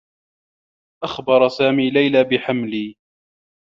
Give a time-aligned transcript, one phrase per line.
[1.03, 2.95] أخبر سامي ليلى بحملي.